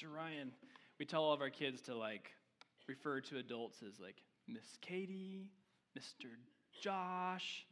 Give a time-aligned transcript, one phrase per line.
[0.00, 0.14] Mr.
[0.14, 0.52] Ryan.
[0.98, 2.30] We tell all of our kids to like
[2.88, 4.16] refer to adults as like
[4.48, 5.50] Miss Katie,
[5.98, 6.26] Mr.
[6.80, 7.66] Josh.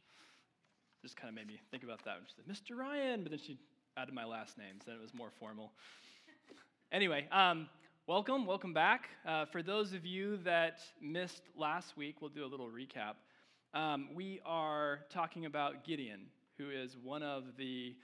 [1.01, 2.17] Just kind of made me think about that.
[2.27, 2.77] She said, Mr.
[2.77, 3.57] Ryan, but then she
[3.97, 5.71] added my last name, so it was more formal.
[6.91, 7.67] anyway, um,
[8.05, 9.09] welcome, welcome back.
[9.25, 13.15] Uh, for those of you that missed last week, we'll do a little recap.
[13.73, 16.27] Um, we are talking about Gideon,
[16.57, 17.95] who is one of the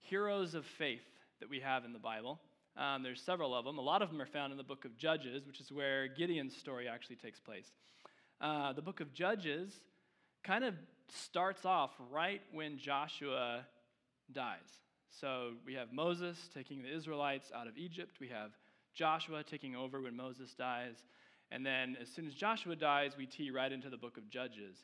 [0.00, 1.04] heroes of faith
[1.38, 2.40] that we have in the Bible.
[2.80, 3.76] Um, there's several of them.
[3.76, 6.56] A lot of them are found in the book of Judges, which is where Gideon's
[6.56, 7.66] story actually takes place.
[8.40, 9.70] Uh, the book of Judges
[10.42, 10.72] kind of
[11.14, 13.66] starts off right when Joshua
[14.32, 14.80] dies.
[15.20, 18.16] So we have Moses taking the Israelites out of Egypt.
[18.18, 18.52] We have
[18.94, 20.96] Joshua taking over when Moses dies.
[21.50, 24.76] And then as soon as Joshua dies, we tee right into the book of Judges.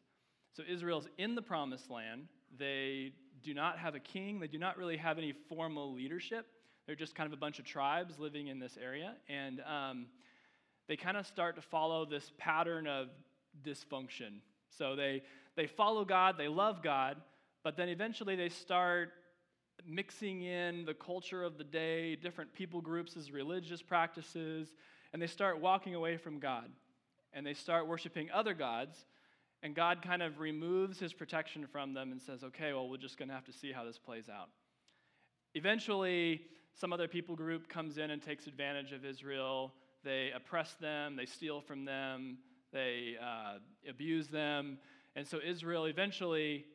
[0.55, 2.29] So Israel's in the promised land.
[2.59, 6.47] They do not have a king, they do not really have any formal leadership.
[6.87, 9.15] They're just kind of a bunch of tribes living in this area.
[9.29, 10.07] And um,
[10.89, 13.09] they kind of start to follow this pattern of
[13.65, 14.41] dysfunction
[14.77, 15.23] so they,
[15.57, 17.17] they follow God, they love God,
[17.63, 19.13] but then eventually they start
[19.87, 24.69] mixing in the culture of the day, different people groups as religious practices,
[25.13, 26.71] and they start walking away from God.
[27.33, 29.05] And they start worshiping other gods,
[29.63, 33.19] and God kind of removes his protection from them and says, okay, well, we're just
[33.19, 34.49] going to have to see how this plays out.
[35.55, 36.43] Eventually,
[36.79, 39.73] some other people group comes in and takes advantage of Israel.
[40.05, 42.39] They oppress them, they steal from them,
[42.73, 44.79] they uh, abuse them.
[45.17, 46.67] And so Israel eventually,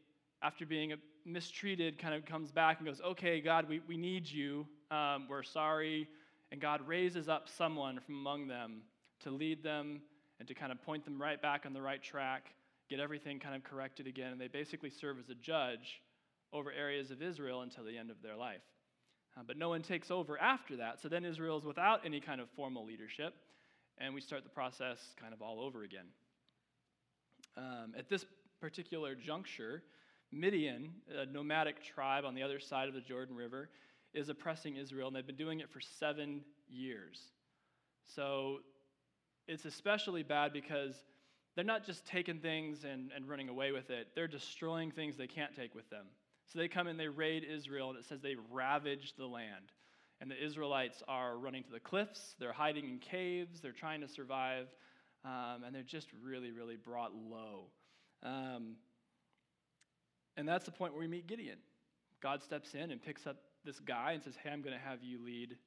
[0.41, 4.65] after being mistreated, kind of comes back and goes, Okay, God, we, we need you.
[4.89, 6.07] Um, we're sorry.
[6.51, 8.81] And God raises up someone from among them
[9.21, 10.01] to lead them
[10.39, 12.55] and to kind of point them right back on the right track,
[12.89, 14.31] get everything kind of corrected again.
[14.31, 16.01] And they basically serve as a judge
[16.51, 18.61] over areas of Israel until the end of their life.
[19.37, 21.01] Uh, but no one takes over after that.
[21.01, 23.33] So then Israel is without any kind of formal leadership
[24.01, 26.05] and we start the process kind of all over again.
[27.55, 28.25] Um, at this
[28.59, 29.83] particular juncture,
[30.31, 33.69] Midian, a nomadic tribe on the other side of the Jordan River,
[34.13, 37.19] is oppressing Israel, and they've been doing it for seven years.
[38.15, 38.59] So
[39.47, 40.95] it's especially bad because
[41.55, 45.27] they're not just taking things and, and running away with it, they're destroying things they
[45.27, 46.05] can't take with them.
[46.51, 49.71] So they come and they raid Israel, and it says they ravage the land.
[50.19, 54.07] And the Israelites are running to the cliffs, they're hiding in caves, they're trying to
[54.07, 54.67] survive,
[55.23, 57.67] um, and they're just really, really brought low.
[58.21, 58.75] Um,
[60.37, 61.57] and that's the point where we meet Gideon.
[62.21, 65.03] God steps in and picks up this guy and says, Hey, I'm going to have
[65.03, 65.57] you lead,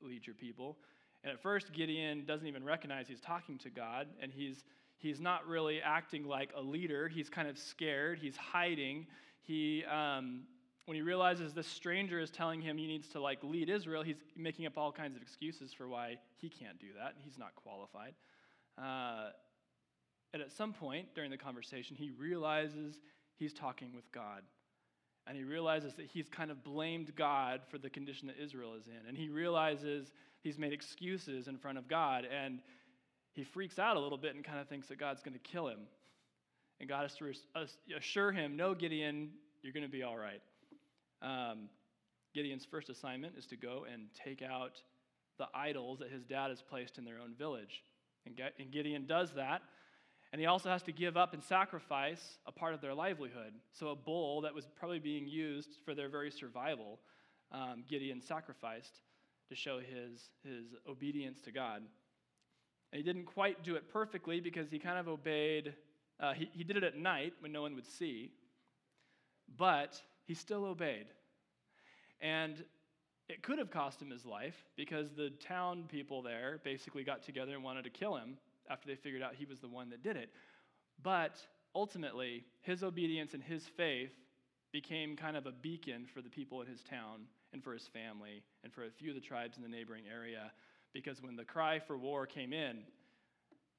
[0.00, 0.76] lead your people.
[1.24, 4.62] And at first, Gideon doesn't even recognize he's talking to God, and he's,
[4.98, 7.08] he's not really acting like a leader.
[7.08, 9.06] He's kind of scared, he's hiding.
[9.46, 10.42] He, um,
[10.86, 14.22] when he realizes this stranger is telling him he needs to like lead Israel, he's
[14.36, 17.14] making up all kinds of excuses for why he can't do that.
[17.24, 18.14] He's not qualified.
[18.76, 19.30] Uh,
[20.32, 22.98] and at some point during the conversation, he realizes
[23.36, 24.42] he's talking with God.
[25.26, 28.88] And he realizes that he's kind of blamed God for the condition that Israel is
[28.88, 29.08] in.
[29.08, 30.12] And he realizes
[30.42, 32.26] he's made excuses in front of God.
[32.26, 32.60] And
[33.32, 35.68] he freaks out a little bit and kind of thinks that God's going to kill
[35.68, 35.80] him.
[36.80, 39.30] And God has to assure him, No, Gideon,
[39.62, 40.42] you're going to be all right.
[41.22, 41.68] Um,
[42.34, 44.82] Gideon's first assignment is to go and take out
[45.38, 47.82] the idols that his dad has placed in their own village.
[48.26, 49.62] And, and Gideon does that.
[50.32, 53.52] And he also has to give up and sacrifice a part of their livelihood.
[53.72, 56.98] So, a bull that was probably being used for their very survival,
[57.52, 59.00] um, Gideon sacrificed
[59.48, 61.82] to show his, his obedience to God.
[62.92, 65.74] And he didn't quite do it perfectly because he kind of obeyed,
[66.20, 68.30] uh, he, he did it at night when no one would see.
[69.56, 71.06] But he still obeyed.
[72.20, 72.64] And
[73.28, 77.54] it could have cost him his life because the town people there basically got together
[77.54, 78.36] and wanted to kill him
[78.68, 80.30] after they figured out he was the one that did it.
[81.02, 81.36] But
[81.74, 84.12] ultimately, his obedience and his faith
[84.72, 88.42] became kind of a beacon for the people in his town and for his family
[88.62, 90.50] and for a few of the tribes in the neighboring area
[90.92, 92.78] because when the cry for war came in,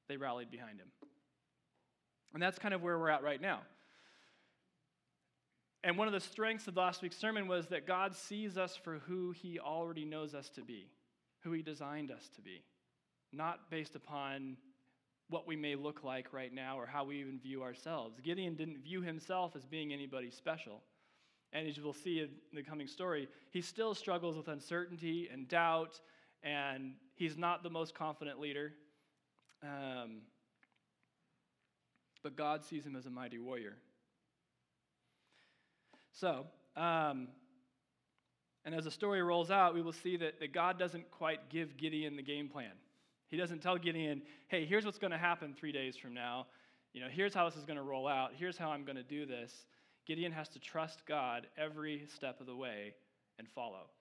[0.07, 0.87] they rallied behind him.
[2.35, 3.61] And that's kind of where we're at right now.
[5.85, 8.99] And one of the strengths of last week's sermon was that God sees us for
[9.07, 10.89] who He already knows us to be,
[11.43, 12.61] who He designed us to be,
[13.31, 14.57] not based upon
[15.29, 18.19] what we may look like right now or how we even view ourselves.
[18.19, 20.81] Gideon didn't view himself as being anybody special.
[21.53, 25.47] And as you will see in the coming story, he still struggles with uncertainty and
[25.47, 26.01] doubt,
[26.43, 28.73] and he's not the most confident leader.
[29.63, 30.21] Um,
[32.25, 33.77] but God sees him as a mighty warrior.
[36.11, 37.27] So, um,
[38.65, 41.77] And as the story rolls out, we will see that, that God doesn't quite give
[41.77, 42.71] Gideon the game plan.
[43.29, 46.47] He doesn't tell Gideon, hey, here's what's going to happen three days from now.
[46.93, 48.31] You know, here's how this is going to roll out.
[48.35, 49.67] Here's how I'm going to do this.
[50.07, 52.95] Gideon has to trust God every step of the way
[53.37, 53.91] and follow.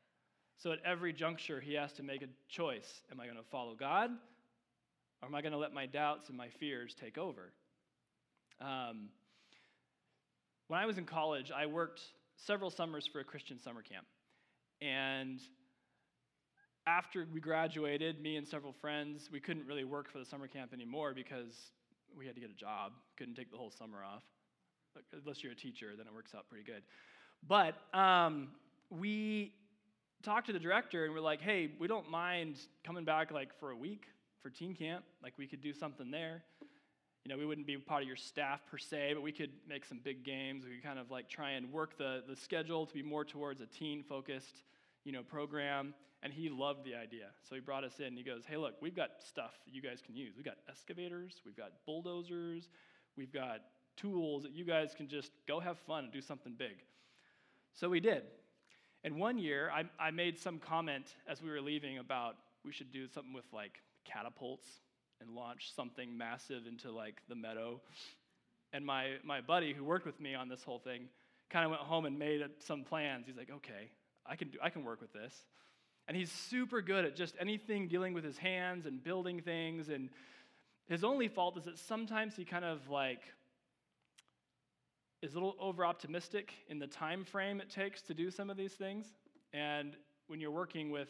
[0.57, 3.03] So at every juncture, he has to make a choice.
[3.13, 4.11] Am I going to follow God?
[5.21, 7.53] Or am I going to let my doubts and my fears take over?
[8.61, 9.09] Um,
[10.69, 12.01] when I was in college, I worked
[12.37, 14.07] several summers for a Christian summer camp.
[14.81, 15.41] And
[16.87, 20.73] after we graduated, me and several friends, we couldn't really work for the summer camp
[20.73, 21.73] anymore because
[22.17, 22.93] we had to get a job.
[23.17, 24.23] Couldn't take the whole summer off.
[25.13, 26.83] Unless you're a teacher, then it works out pretty good.
[27.47, 28.49] But um,
[28.91, 29.53] we
[30.23, 33.71] talked to the director and we're like, hey, we don't mind coming back like for
[33.71, 34.05] a week
[34.43, 35.05] for teen camp.
[35.23, 36.43] Like we could do something there.
[37.25, 39.87] You know, we wouldn't be part of your staff per se, but we could make
[39.87, 40.67] some big games.
[40.67, 43.63] We could kind of like try and work the, the schedule to be more towards
[43.63, 44.63] a teen focused,
[45.05, 45.95] you know, program.
[46.23, 47.29] And he loved the idea.
[47.49, 49.81] So he brought us in and he goes, Hey, look, we've got stuff that you
[49.81, 50.35] guys can use.
[50.37, 52.69] We've got excavators, we've got bulldozers,
[53.17, 53.61] we've got
[53.97, 56.85] tools that you guys can just go have fun and do something big.
[57.73, 58.25] So we did.
[59.03, 62.37] And one year, I, I made some comment as we were leaving about
[62.67, 64.67] we should do something with like catapults
[65.25, 67.81] and launch something massive into like the meadow.
[68.73, 71.09] And my, my buddy who worked with me on this whole thing
[71.51, 73.27] kind of went home and made some plans.
[73.27, 73.91] He's like, okay,
[74.27, 75.33] I can, do, I can work with this.
[76.09, 79.89] And he's super good at just anything dealing with his hands and building things.
[79.89, 80.11] And
[80.87, 83.21] his only fault is that sometimes he kind of like
[85.23, 88.59] is a little over optimistic in the time frame it takes to do some of
[88.59, 89.07] these things.
[89.55, 91.09] And when you're working with,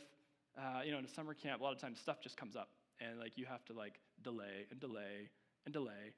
[0.56, 2.68] uh, you know, in a summer camp, a lot of times stuff just comes up,
[3.08, 5.30] and like you have to like delay and delay
[5.64, 6.12] and delay.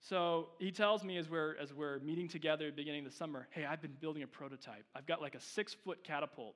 [0.00, 3.80] So he tells me as we're as we're meeting together beginning the summer, hey, I've
[3.80, 4.84] been building a prototype.
[4.94, 6.54] I've got like a six foot catapult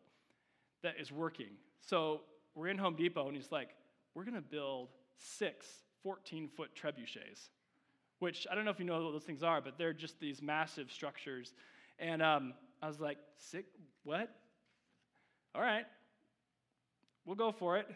[0.83, 1.57] that is working.
[1.81, 2.21] So
[2.55, 3.71] we're in Home Depot, and he's like,
[4.15, 5.67] we're gonna build six
[6.03, 7.49] 14 foot trebuchets
[8.19, 10.43] which I don't know if you know what those things are, but they're just these
[10.43, 11.55] massive structures.
[11.99, 13.67] And um, I was like, sick,
[14.05, 14.29] what?
[15.55, 15.85] All right,
[17.25, 17.87] we'll go for it.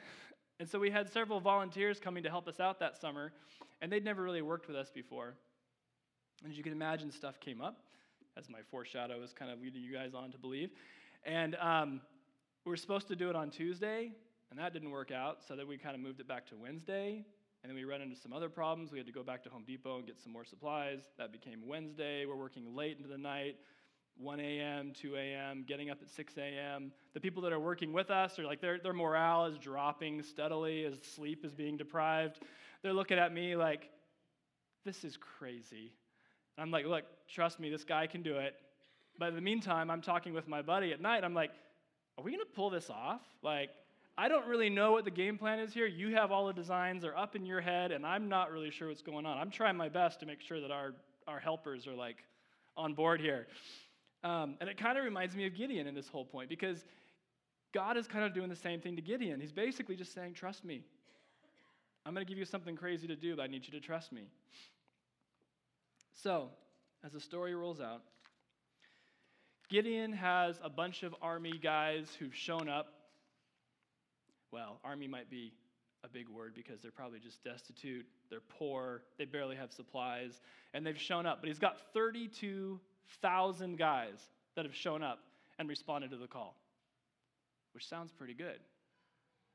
[0.60, 3.32] And so we had several volunteers coming to help us out that summer,
[3.80, 5.34] and they'd never really worked with us before.
[6.42, 7.80] And as you can imagine, stuff came up,
[8.36, 10.70] as my foreshadow is kind of leading you guys on to believe.
[11.24, 12.00] And um,
[12.64, 14.12] we were supposed to do it on Tuesday,
[14.50, 17.24] and that didn't work out, so then we kind of moved it back to Wednesday.
[17.62, 18.90] And then we ran into some other problems.
[18.90, 20.98] We had to go back to Home Depot and get some more supplies.
[21.16, 22.26] That became Wednesday.
[22.26, 23.54] We're working late into the night,
[24.18, 26.92] 1 a.m., 2 a.m., getting up at 6 a.m.
[27.14, 30.84] The people that are working with us are like, their, their morale is dropping steadily
[30.84, 32.40] as sleep is being deprived.
[32.82, 33.90] They're looking at me like,
[34.84, 35.92] this is crazy.
[36.56, 38.54] And I'm like, look, trust me, this guy can do it.
[39.18, 41.24] But in the meantime, I'm talking with my buddy at night.
[41.24, 41.50] I'm like,
[42.18, 43.22] are we going to pull this off?
[43.42, 43.70] Like,
[44.16, 45.86] I don't really know what the game plan is here.
[45.86, 48.88] You have all the designs, they're up in your head, and I'm not really sure
[48.88, 49.38] what's going on.
[49.38, 50.92] I'm trying my best to make sure that our,
[51.26, 52.18] our helpers are like
[52.76, 53.46] on board here.
[54.24, 56.84] Um, and it kind of reminds me of Gideon in this whole point because
[57.72, 59.40] God is kind of doing the same thing to Gideon.
[59.40, 60.82] He's basically just saying, Trust me.
[62.04, 64.12] I'm going to give you something crazy to do, but I need you to trust
[64.12, 64.22] me.
[66.20, 66.48] So,
[67.04, 68.02] as the story rolls out,
[69.68, 72.88] Gideon has a bunch of army guys who've shown up
[74.52, 75.54] well, army might be
[76.04, 80.40] a big word because they're probably just destitute, they're poor, they barely have supplies,
[80.74, 81.40] and they've shown up.
[81.40, 81.78] But he's got
[83.22, 84.18] 32,000 guys
[84.56, 85.18] that have shown up
[85.58, 86.56] and responded to the call,
[87.72, 88.58] which sounds pretty good.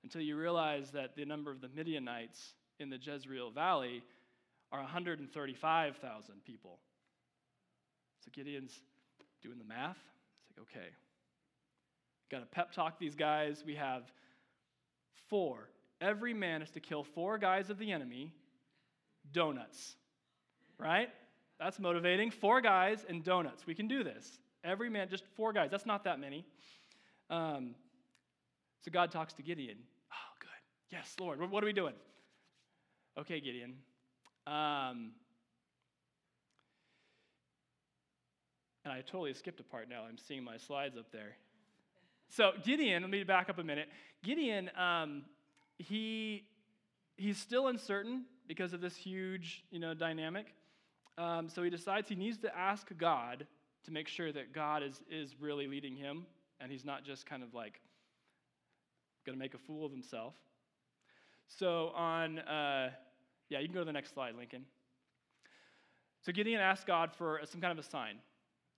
[0.04, 4.04] Until you realize that the number of the Midianites in the Jezreel Valley
[4.72, 6.80] are 135,000 people.
[8.24, 8.80] So Gideon's
[9.42, 9.98] doing the math.
[10.50, 10.90] It's like, okay,
[12.30, 13.64] got to pep talk these guys.
[13.66, 14.04] We have
[15.30, 15.70] Four.
[16.00, 18.32] Every man is to kill four guys of the enemy,
[19.32, 19.96] donuts.
[20.80, 21.10] Right?
[21.60, 22.32] That's motivating.
[22.32, 23.66] Four guys and donuts.
[23.66, 24.40] We can do this.
[24.64, 25.70] Every man, just four guys.
[25.72, 26.46] That's not that many.
[27.30, 27.76] Um,
[28.82, 29.78] so God talks to Gideon.
[30.12, 30.96] Oh, good.
[30.96, 31.40] Yes, Lord.
[31.40, 31.94] What are we doing?
[33.20, 33.76] Okay, Gideon.
[34.46, 35.12] Um,
[38.86, 40.04] and I totally skipped a part now.
[40.08, 41.36] I'm seeing my slides up there.
[42.30, 43.88] So Gideon, let me back up a minute.
[44.24, 45.24] Gideon, um,
[45.78, 46.44] he
[47.16, 50.54] he's still uncertain because of this huge, you know, dynamic.
[51.18, 53.48] Um, so he decides he needs to ask God
[53.86, 56.26] to make sure that God is is really leading him,
[56.60, 57.80] and he's not just kind of like
[59.26, 60.34] going to make a fool of himself.
[61.48, 62.92] So on, uh,
[63.50, 64.66] yeah, you can go to the next slide, Lincoln.
[66.22, 68.18] So Gideon asks God for some kind of a sign.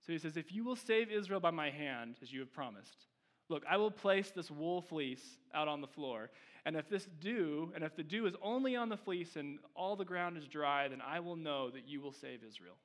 [0.06, 3.06] So he says, If you will save Israel by my hand, as you have promised,
[3.50, 6.30] Look, I will place this wool fleece out on the floor,
[6.64, 9.96] and if this dew, and if the dew is only on the fleece and all
[9.96, 12.76] the ground is dry, then I will know that you will save Israel.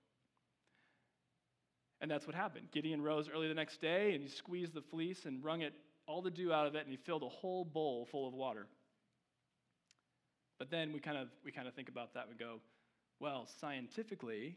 [2.01, 2.67] And that's what happened.
[2.71, 5.73] Gideon rose early the next day and he squeezed the fleece and wrung it
[6.07, 8.67] all the dew out of it and he filled a whole bowl full of water.
[10.59, 12.59] But then we kind of we kind of think about that and go,
[13.19, 14.55] well, scientifically,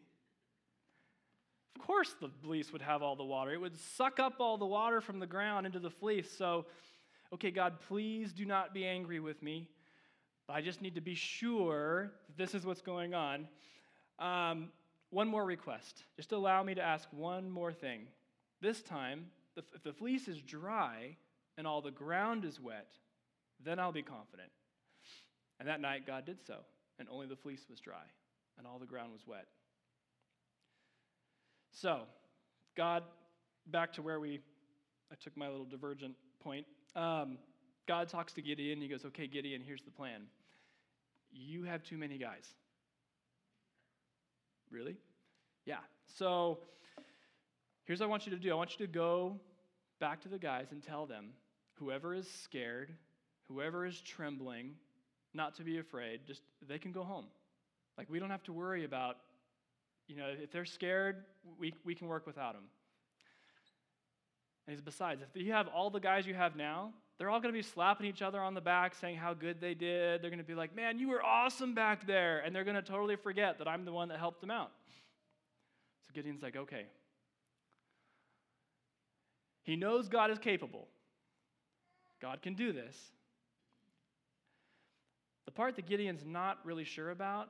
[1.77, 3.53] of course the fleece would have all the water.
[3.53, 6.31] It would suck up all the water from the ground into the fleece.
[6.37, 6.67] So,
[7.35, 9.69] okay, God, please do not be angry with me.
[10.47, 13.47] But I just need to be sure that this is what's going on.
[14.19, 14.71] Um,
[15.11, 16.05] one more request.
[16.17, 18.07] Just allow me to ask one more thing.
[18.61, 21.17] This time, if the fleece is dry
[21.57, 22.89] and all the ground is wet,
[23.63, 24.51] then I'll be confident.
[25.61, 26.57] And that night, God did so,
[26.99, 28.05] and only the fleece was dry,
[28.57, 29.47] and all the ground was wet.
[31.73, 32.03] So,
[32.77, 33.03] God,
[33.67, 34.41] back to where we,
[35.11, 36.67] I took my little divergent point.
[36.99, 37.39] Um,
[37.87, 38.81] God talks to Gideon.
[38.81, 40.23] He goes, Okay, Gideon, here's the plan.
[41.31, 42.45] You have too many guys.
[44.71, 44.97] Really?
[45.65, 45.79] Yeah.
[46.17, 46.59] So
[47.85, 49.39] here's what I want you to do I want you to go
[50.01, 51.31] back to the guys and tell them
[51.75, 52.93] whoever is scared,
[53.49, 54.73] whoever is trembling,
[55.35, 57.27] not to be afraid, just they can go home.
[57.97, 59.19] Like we don't have to worry about,
[60.09, 61.25] you know, if they're scared,
[61.59, 62.65] we, we can work without them.
[64.69, 67.55] And he's besides, if you have all the guys you have now, they're all going
[67.55, 70.21] to be slapping each other on the back, saying how good they did.
[70.21, 72.41] They're going to be like, man, you were awesome back there.
[72.41, 74.73] And they're going to totally forget that I'm the one that helped them out.
[76.07, 76.85] So Gideon's like, okay.
[79.63, 80.87] He knows God is capable.
[82.21, 82.95] God can do this.
[85.47, 87.49] The part that Gideon's not really sure about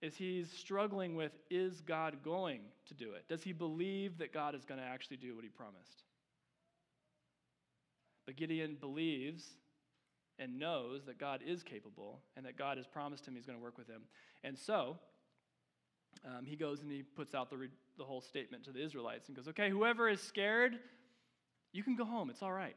[0.00, 3.24] is he's struggling with is God going to do it?
[3.28, 6.04] Does he believe that God is going to actually do what he promised?
[8.26, 9.44] But Gideon believes
[10.38, 13.62] and knows that God is capable and that God has promised him he's going to
[13.62, 14.02] work with him.
[14.42, 14.98] And so,
[16.24, 19.28] um, he goes and he puts out the, re- the whole statement to the Israelites
[19.28, 20.78] and goes, Okay, whoever is scared,
[21.72, 22.30] you can go home.
[22.30, 22.76] It's all right.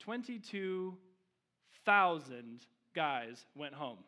[0.00, 3.98] 22,000 guys went home.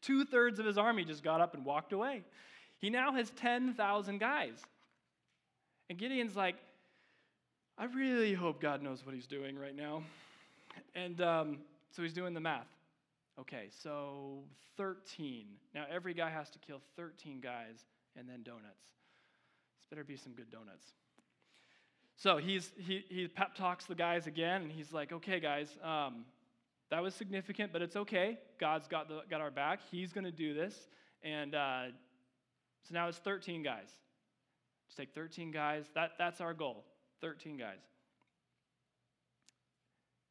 [0.00, 2.24] Two thirds of his army just got up and walked away.
[2.78, 4.54] He now has 10,000 guys.
[5.88, 6.56] And Gideon's like,
[7.82, 10.04] I really hope God knows what he's doing right now.
[10.94, 11.58] And um,
[11.90, 12.68] so he's doing the math.
[13.40, 14.44] Okay, so
[14.76, 15.46] 13.
[15.74, 17.84] Now every guy has to kill 13 guys
[18.16, 18.84] and then donuts.
[19.80, 20.92] This better be some good donuts.
[22.14, 26.24] So he's, he, he pep talks the guys again, and he's like, okay, guys, um,
[26.90, 28.38] that was significant, but it's okay.
[28.60, 29.80] God's got, the, got our back.
[29.90, 30.86] He's going to do this.
[31.24, 31.86] And uh,
[32.84, 33.88] so now it's 13 guys.
[34.86, 35.86] Just take 13 guys.
[35.96, 36.84] That, that's our goal
[37.22, 37.78] 13 guys.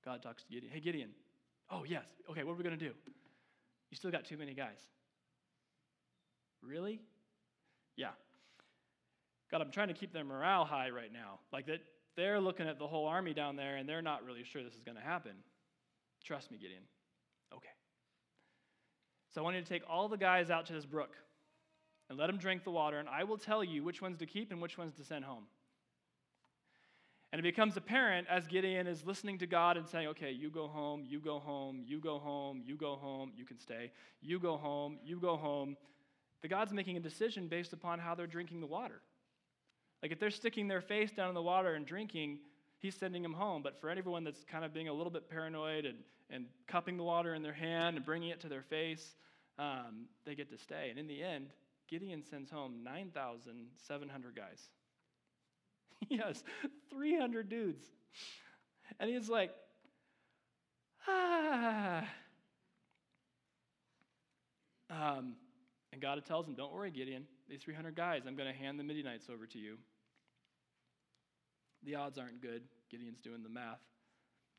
[0.06, 0.72] God talks to Gideon.
[0.72, 1.10] Hey, Gideon,
[1.72, 2.04] Oh, yes.
[2.30, 2.92] Okay, what are we going to do?
[3.90, 4.78] You still got too many guys.
[6.62, 7.02] Really?
[7.96, 8.10] Yeah.
[9.50, 11.40] God, I'm trying to keep their morale high right now.
[11.52, 11.82] Like that
[12.18, 14.84] they're looking at the whole army down there and they're not really sure this is
[14.84, 15.32] going to happen.
[16.24, 16.84] Trust me, Gideon.
[17.54, 17.70] Okay.
[19.34, 21.16] So I want you to take all the guys out to this brook
[22.10, 24.52] and let them drink the water, and I will tell you which ones to keep
[24.52, 25.46] and which ones to send home.
[27.32, 30.68] And it becomes apparent as Gideon is listening to God and saying, okay, you go
[30.68, 34.58] home, you go home, you go home, you go home, you can stay, you go
[34.58, 35.78] home, you go home.
[36.42, 39.02] The God's making a decision based upon how they're drinking the water.
[40.02, 42.40] Like if they're sticking their face down in the water and drinking,
[42.80, 43.62] he's sending them home.
[43.62, 47.04] But for everyone that's kind of being a little bit paranoid and, and cupping the
[47.04, 49.16] water in their hand and bringing it to their face,
[49.58, 50.88] um, they get to stay.
[50.90, 51.48] And in the end,
[51.88, 54.70] Gideon sends home 9,700 guys.
[56.24, 56.44] has
[56.90, 57.84] 300 dudes.
[59.00, 59.52] And he's like,
[61.08, 62.04] ah.
[64.90, 65.36] Um,
[65.94, 67.26] and God tells him, Don't worry, Gideon.
[67.50, 69.78] These 300 guys, I'm going to hand the Midianites over to you.
[71.84, 72.64] The odds aren't good.
[72.90, 73.80] Gideon's doing the math.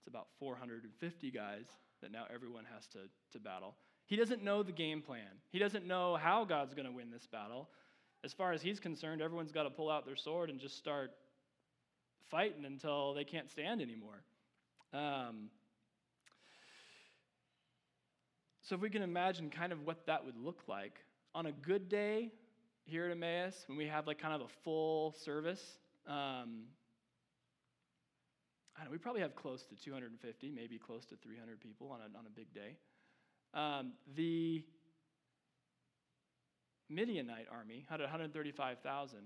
[0.01, 1.67] It's about 450 guys
[2.01, 2.99] that now everyone has to,
[3.33, 3.77] to battle.
[4.07, 7.27] He doesn't know the game plan, he doesn't know how God's going to win this
[7.27, 7.69] battle.
[8.25, 11.11] As far as he's concerned, everyone's got to pull out their sword and just start
[12.31, 14.23] fighting until they can't stand anymore.
[14.93, 15.51] Um,
[18.63, 21.01] so, if we can imagine kind of what that would look like
[21.35, 22.31] on a good day
[22.85, 26.65] here at Emmaus, when we have like kind of a full service, um,
[28.77, 32.01] I don't know, we probably have close to 250, maybe close to 300 people on
[32.01, 32.77] a, on a big day.
[33.55, 34.63] Um, the
[36.89, 39.19] Midianite army had 135,000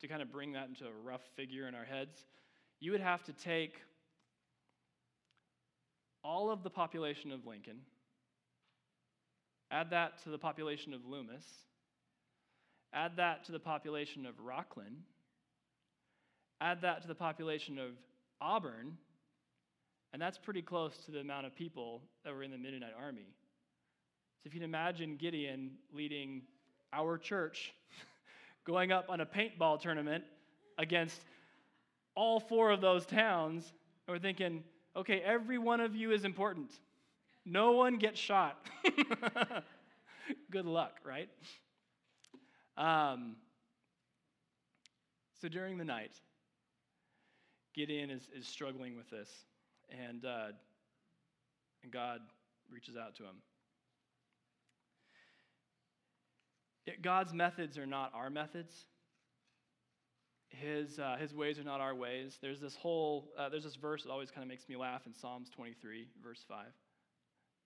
[0.00, 2.26] to kind of bring that into a rough figure in our heads.
[2.80, 3.80] you would have to take
[6.22, 7.78] all of the population of Lincoln,
[9.70, 11.44] add that to the population of Loomis,
[12.92, 15.02] add that to the population of Rocklin,
[16.60, 17.92] add that to the population of
[18.40, 18.96] Auburn,
[20.12, 23.28] and that's pretty close to the amount of people that were in the Midianite army.
[24.42, 26.42] So if you can imagine Gideon leading
[26.92, 27.72] our church
[28.66, 30.24] going up on a paintball tournament
[30.78, 31.20] against
[32.14, 33.72] all four of those towns,
[34.06, 34.64] and we're thinking,
[34.96, 36.72] okay, every one of you is important.
[37.44, 38.58] No one gets shot.
[40.50, 41.28] Good luck, right?
[42.76, 43.36] Um,
[45.40, 46.12] so during the night,
[47.74, 49.28] Gideon is, is struggling with this,
[49.90, 50.46] and, uh,
[51.82, 52.20] and God
[52.72, 53.36] reaches out to him.
[55.14, 58.74] It, God's methods are not our methods.
[60.48, 62.38] His, uh, his ways are not our ways.
[62.40, 65.12] There's this whole, uh, there's this verse that always kind of makes me laugh in
[65.12, 66.66] Psalms 23, verse 5.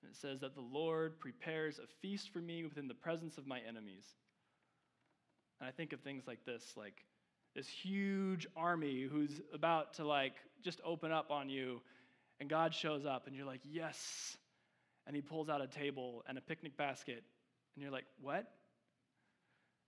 [0.02, 3.46] And it says that the Lord prepares a feast for me within the presence of
[3.46, 4.06] my enemies.
[5.60, 7.04] And I think of things like this, like
[7.54, 11.80] this huge army who's about to like just open up on you,
[12.38, 14.36] and God shows up, and you're like, yes.
[15.06, 17.22] And he pulls out a table and a picnic basket,
[17.74, 18.50] and you're like, what?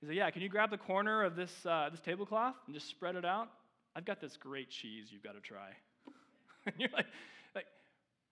[0.02, 2.88] He said, Yeah, can you grab the corner of this, uh, this tablecloth and just
[2.88, 3.48] spread it out?
[3.94, 5.70] I've got this great cheese you've got to try.
[6.66, 7.06] and you're like,
[7.54, 7.66] like,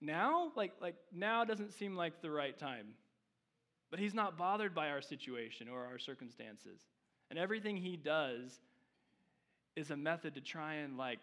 [0.01, 0.51] now?
[0.55, 2.87] Like, like, now doesn't seem like the right time.
[3.89, 6.81] But he's not bothered by our situation or our circumstances.
[7.29, 8.59] And everything he does
[9.77, 11.21] is a method to try and like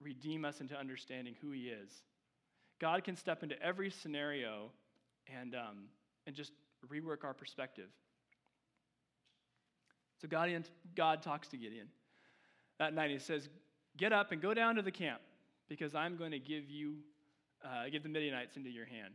[0.00, 1.90] redeem us into understanding who he is.
[2.78, 4.70] God can step into every scenario
[5.40, 5.88] and, um,
[6.28, 6.52] and just
[6.88, 7.88] rework our perspective.
[10.20, 10.50] So God,
[10.96, 11.88] God talks to Gideon
[12.78, 13.10] that night.
[13.10, 13.48] He says,
[13.96, 15.20] Get up and go down to the camp
[15.68, 16.98] because I'm going to give you,
[17.64, 19.14] uh, give the Midianites into your hand.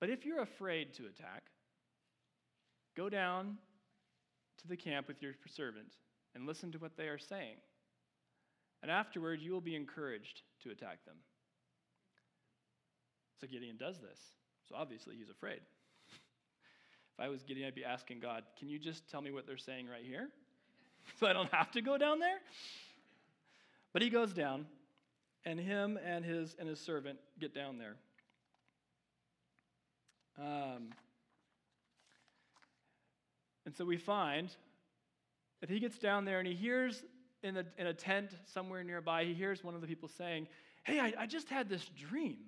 [0.00, 1.44] But if you're afraid to attack,
[2.96, 3.56] go down
[4.60, 5.94] to the camp with your servant
[6.34, 7.56] and listen to what they are saying.
[8.82, 11.16] And afterward, you will be encouraged to attack them.
[13.40, 14.18] So Gideon does this.
[14.68, 15.60] So obviously, he's afraid.
[17.18, 19.56] If I was Gideon, I'd be asking God, can you just tell me what they're
[19.56, 20.28] saying right here?
[21.20, 22.38] so I don't have to go down there?
[23.92, 24.66] But he goes down,
[25.44, 27.96] and him and his and his servant get down there.
[30.38, 30.90] Um,
[33.66, 34.48] and so we find
[35.60, 37.04] that he gets down there and he hears
[37.42, 40.48] in a, in a tent somewhere nearby, he hears one of the people saying,
[40.84, 42.38] Hey, I, I just had this dream.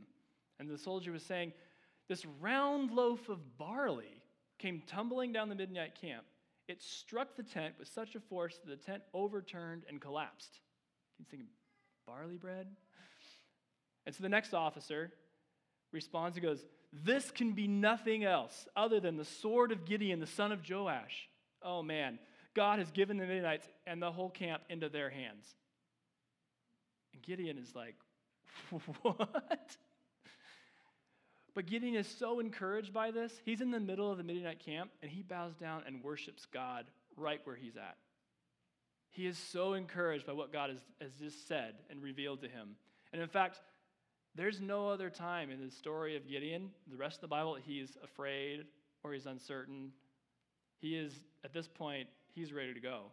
[0.59, 1.53] And the soldier was saying,
[2.09, 4.13] This round loaf of barley
[4.59, 6.25] came tumbling down the Midianite camp.
[6.69, 10.61] It struck the tent with such a force that the tent overturned and collapsed.
[11.19, 11.49] He's thinking,
[12.07, 12.67] barley bread?
[14.07, 15.12] And so the next officer
[15.93, 20.27] responds and goes, This can be nothing else other than the sword of Gideon, the
[20.27, 21.29] son of Joash.
[21.62, 22.19] Oh man,
[22.55, 25.47] God has given the Midianites and the whole camp into their hands.
[27.12, 27.97] And Gideon is like,
[29.03, 29.77] What?
[31.55, 33.33] But Gideon is so encouraged by this.
[33.45, 36.87] He's in the middle of the Midianite camp and he bows down and worships God
[37.17, 37.97] right where he's at.
[39.11, 42.75] He is so encouraged by what God has, has just said and revealed to him.
[43.12, 43.61] And in fact,
[44.35, 47.97] there's no other time in the story of Gideon, the rest of the Bible, he's
[48.03, 48.64] afraid
[49.05, 49.93] or he's uncertain.
[50.81, 51.12] He is,
[51.45, 53.12] at this point, he's ready to go.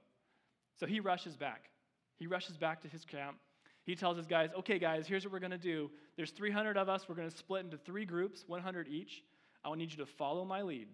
[0.80, 1.70] So he rushes back.
[2.18, 3.38] He rushes back to his camp
[3.84, 5.90] he tells his guys, okay, guys, here's what we're going to do.
[6.16, 7.10] There's 300 of us.
[7.10, 9.24] We're going to split into three groups, 100 each.
[9.66, 10.88] I need you to follow my lead.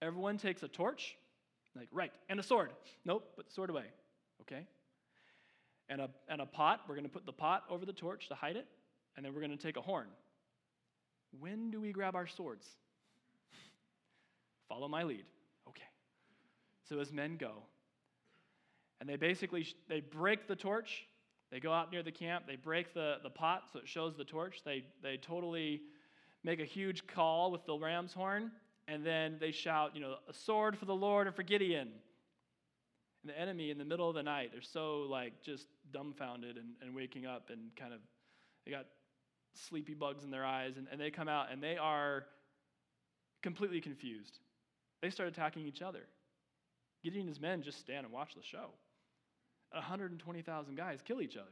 [0.00, 1.16] Everyone takes a torch,
[1.76, 2.70] like, right, and a sword.
[3.04, 3.84] Nope, put the sword away,
[4.42, 4.66] okay?
[5.88, 6.82] And a, and a pot.
[6.88, 8.66] We're going to put the pot over the torch to hide it,
[9.16, 10.06] and then we're going to take a horn.
[11.40, 12.66] When do we grab our swords?
[14.68, 15.24] Follow my lead.
[15.68, 15.82] Okay.
[16.88, 17.52] So as men go,
[19.00, 21.07] and they basically they break the torch
[21.50, 24.24] they go out near the camp, they break the, the pot so it shows the
[24.24, 24.62] torch.
[24.64, 25.82] They, they totally
[26.44, 28.50] make a huge call with the ram's horn,
[28.86, 31.88] and then they shout, you know, a sword for the Lord and for Gideon.
[33.22, 36.68] And the enemy in the middle of the night, they're so like just dumbfounded and,
[36.82, 38.00] and waking up and kind of,
[38.64, 38.86] they got
[39.54, 42.26] sleepy bugs in their eyes, and, and they come out and they are
[43.42, 44.38] completely confused.
[45.00, 46.02] They start attacking each other.
[47.02, 48.70] Gideon and his men just stand and watch the show.
[49.72, 51.46] 120,000 guys kill each other.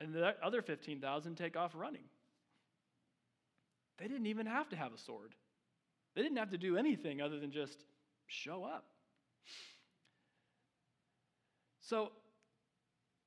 [0.00, 2.04] And the other 15,000 take off running.
[3.98, 5.34] They didn't even have to have a sword,
[6.14, 7.84] they didn't have to do anything other than just
[8.26, 8.84] show up.
[11.80, 12.12] So,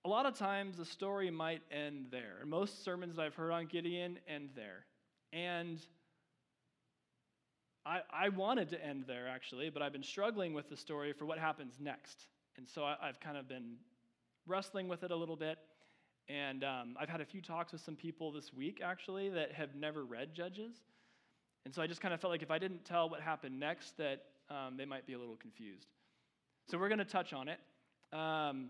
[0.04, 2.38] a lot of times the story might end there.
[2.46, 4.86] Most sermons that I've heard on Gideon end there.
[5.34, 5.80] And
[7.86, 11.26] I, I wanted to end there actually, but I've been struggling with the story for
[11.26, 12.26] what happens next.
[12.58, 13.76] And so I, have kind of been
[14.46, 15.58] wrestling with it a little bit.
[16.30, 19.76] And um, I've had a few talks with some people this week actually that have
[19.76, 20.76] never read Judges.
[21.66, 23.98] And so I just kind of felt like if I didn't tell what happened next,
[23.98, 25.88] that um, they might be a little confused.
[26.70, 27.60] So we're going to touch on it.
[28.14, 28.70] Um,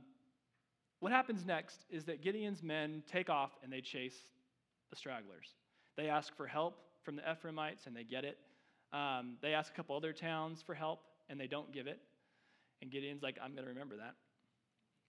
[1.00, 4.18] what happens next is that Gideon's men take off and they chase
[4.90, 5.54] the stragglers.
[5.96, 8.38] They ask for help from the Ephraimites and they get it.
[8.94, 12.00] Um, they ask a couple other towns for help and they don't give it.
[12.82, 14.16] And Gideon's like, I'm going to remember that.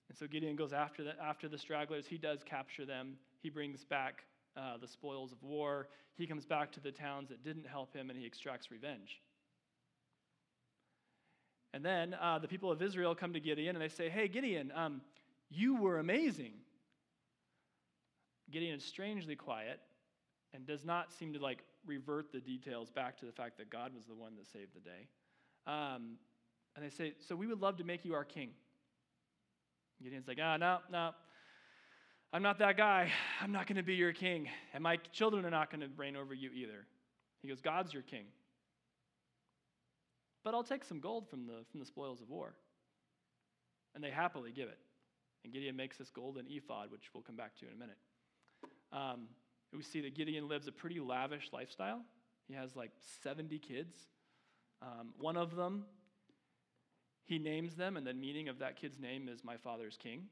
[0.08, 2.06] And so Gideon goes after the, after the stragglers.
[2.06, 3.16] He does capture them.
[3.42, 4.24] He brings back
[4.56, 5.88] uh, the spoils of war.
[6.16, 9.20] He comes back to the towns that didn't help him and he extracts revenge.
[11.74, 14.72] And then uh, the people of Israel come to Gideon and they say, Hey, Gideon,
[14.74, 15.02] um,
[15.50, 16.52] you were amazing.
[18.50, 19.80] Gideon is strangely quiet
[20.54, 23.94] and does not seem to like revert the details back to the fact that God
[23.94, 25.06] was the one that saved the day.
[25.66, 26.16] Um,
[26.78, 28.50] and they say, So we would love to make you our king.
[30.00, 31.10] Gideon's like, Ah, oh, no, no.
[32.32, 33.10] I'm not that guy.
[33.40, 34.48] I'm not going to be your king.
[34.72, 36.86] And my children are not going to reign over you either.
[37.42, 38.26] He goes, God's your king.
[40.44, 42.54] But I'll take some gold from the, from the spoils of war.
[43.94, 44.78] And they happily give it.
[45.42, 47.98] And Gideon makes this golden ephod, which we'll come back to in a minute.
[48.92, 49.28] Um,
[49.74, 52.02] we see that Gideon lives a pretty lavish lifestyle.
[52.46, 52.92] He has like
[53.24, 53.96] 70 kids.
[54.80, 55.86] Um, one of them,
[57.28, 60.22] he names them, and the meaning of that kid's name is My Father's King.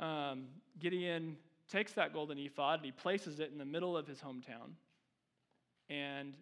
[0.00, 0.46] Um,
[0.80, 1.36] Gideon
[1.70, 4.72] takes that golden ephod and he places it in the middle of his hometown.
[5.88, 6.34] And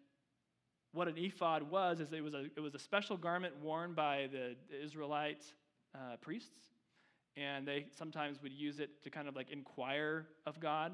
[0.92, 4.30] what an ephod was is it was a, it was a special garment worn by
[4.32, 5.44] the Israelite
[5.94, 6.70] uh, priests,
[7.36, 10.92] and they sometimes would use it to kind of like inquire of God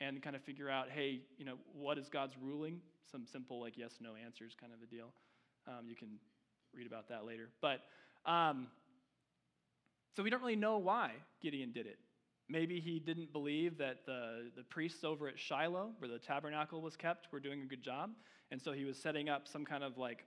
[0.00, 2.80] and kind of figure out, hey, you know, what is God's ruling?
[3.12, 5.12] Some simple like yes no answers kind of a deal.
[5.68, 6.08] Um, you can
[6.74, 7.80] read about that later, but
[8.24, 8.68] um,
[10.16, 11.98] so we don't really know why Gideon did it.
[12.48, 16.96] Maybe he didn't believe that the, the priests over at Shiloh, where the tabernacle was
[16.96, 18.10] kept, were doing a good job.
[18.50, 20.24] And so he was setting up some kind of like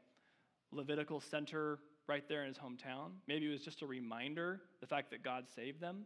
[0.71, 3.12] Levitical center right there in his hometown.
[3.28, 6.04] Maybe it was just a reminder, the fact that God saved them.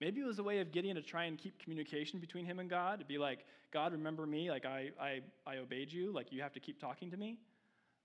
[0.00, 2.68] Maybe it was a way of Gideon to try and keep communication between him and
[2.68, 6.42] God, to be like, God, remember me, like I, I, I obeyed you, like you
[6.42, 7.38] have to keep talking to me.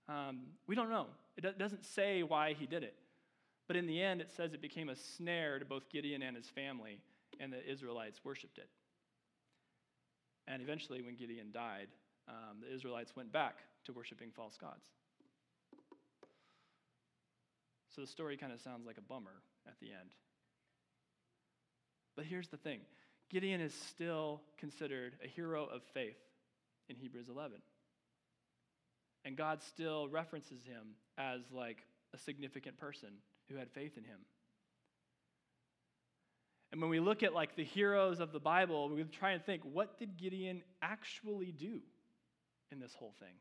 [0.08, 1.06] Um, we don't know.
[1.36, 2.94] It doesn't say why he did it.
[3.66, 6.48] But in the end, it says it became a snare to both Gideon and his
[6.48, 7.00] family
[7.38, 8.68] and the Israelites worshiped it.
[10.46, 11.88] And eventually, when Gideon died,
[12.26, 14.84] um, the Israelites went back to worshiping false gods.
[17.94, 20.14] So the story kind of sounds like a bummer at the end.
[22.16, 22.80] But here's the thing
[23.30, 26.18] Gideon is still considered a hero of faith
[26.88, 27.58] in Hebrews 11.
[29.28, 33.10] And God still references him as like a significant person
[33.50, 34.20] who had faith in him.
[36.72, 39.60] And when we look at like the heroes of the Bible, we try and think,
[39.70, 41.82] what did Gideon actually do
[42.72, 43.34] in this whole thing?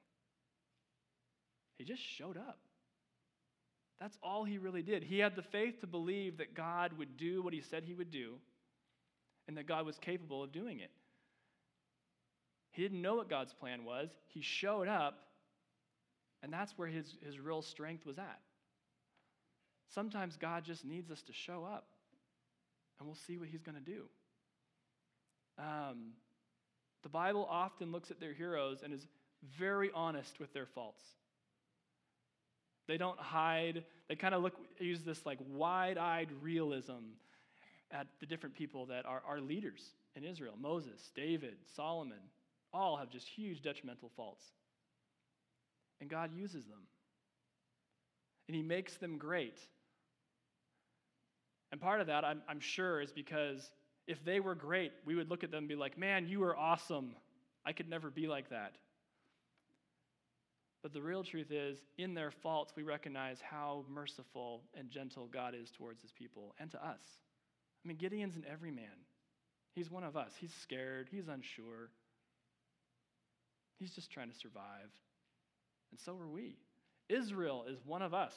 [1.77, 2.59] He just showed up.
[4.01, 5.03] That's all he really did.
[5.03, 8.11] He had the faith to believe that God would do what he said he would
[8.11, 8.33] do
[9.47, 10.91] and that God was capable of doing it.
[12.73, 14.09] He didn't know what God's plan was.
[14.27, 15.26] He showed up,
[16.47, 18.39] and that's where his, his real strength was at.
[19.93, 21.87] Sometimes God just needs us to show up
[22.97, 24.03] and we'll see what he's going to do.
[25.59, 26.13] Um,
[27.03, 29.05] the Bible often looks at their heroes and is
[29.59, 31.03] very honest with their faults.
[32.87, 33.83] They don't hide.
[34.07, 37.11] They kind of look use this like wide-eyed realism
[37.91, 39.81] at the different people that are our leaders
[40.15, 40.53] in Israel.
[40.57, 42.21] Moses, David, Solomon,
[42.73, 44.45] all have just huge detrimental faults.
[46.01, 46.81] And God uses them.
[48.47, 49.59] And he makes them great.
[51.71, 53.71] And part of that, I'm, I'm sure, is because
[54.07, 56.57] if they were great, we would look at them and be like, man, you are
[56.57, 57.15] awesome.
[57.65, 58.75] I could never be like that.
[60.81, 65.53] But the real truth is, in their faults, we recognize how merciful and gentle God
[65.59, 67.01] is towards his people and to us.
[67.83, 68.85] I mean, Gideon's an everyman.
[69.75, 70.31] He's one of us.
[70.39, 71.89] He's scared, he's unsure.
[73.79, 74.89] He's just trying to survive.
[75.91, 76.57] And so are we.
[77.09, 78.33] Israel is one of us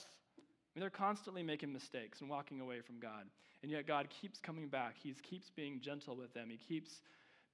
[0.70, 3.26] I mean, they're constantly making mistakes and walking away from God.
[3.62, 4.94] And yet God keeps coming back.
[5.02, 7.02] He keeps being gentle with them, He keeps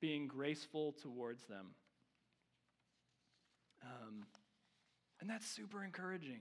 [0.00, 1.68] being graceful towards them.
[3.82, 4.26] Um,
[5.20, 6.40] and that's super encouraging.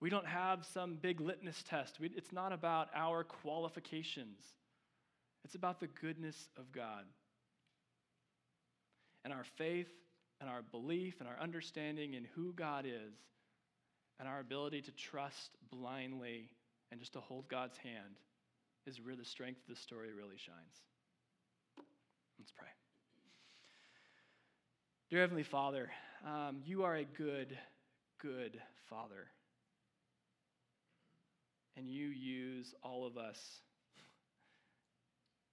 [0.00, 1.98] We don't have some big litmus test.
[2.00, 4.40] We, it's not about our qualifications,
[5.44, 7.04] it's about the goodness of God.
[9.24, 9.88] And our faith
[10.40, 13.14] and our belief and our understanding in who God is
[14.18, 16.50] and our ability to trust blindly
[16.90, 18.20] and just to hold God's hand
[18.86, 20.80] is where the strength of the story really shines.
[22.38, 22.68] Let's pray.
[25.10, 25.90] Dear Heavenly Father,
[26.26, 27.56] um, you are a good,
[28.20, 29.28] good Father.
[31.76, 33.38] And you use all of us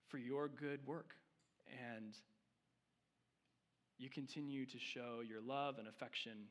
[0.09, 1.15] for your good work.
[1.95, 2.13] And
[3.97, 6.49] you continue to show your love and affection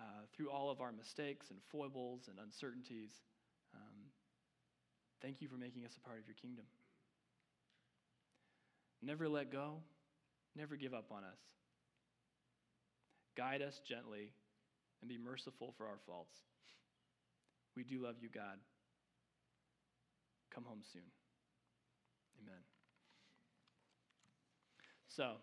[0.00, 3.12] uh, through all of our mistakes and foibles and uncertainties.
[3.74, 4.10] Um,
[5.22, 6.64] thank you for making us a part of your kingdom.
[9.02, 9.82] Never let go,
[10.56, 11.38] never give up on us.
[13.36, 14.30] Guide us gently
[15.00, 16.40] and be merciful for our faults.
[17.76, 18.58] We do love you, God.
[20.54, 21.02] Come home soon.
[22.40, 22.60] Amen.
[25.08, 25.34] So,